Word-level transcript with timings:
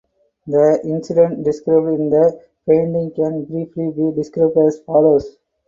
The 0.47 0.79
incident 0.83 1.43
described 1.43 1.89
in 1.89 2.09
the 2.09 2.39
painting 2.67 3.11
can 3.11 3.45
briefly 3.45 3.91
be 3.91 4.11
described 4.15 4.57
as 4.57 4.79
follows. 4.79 5.37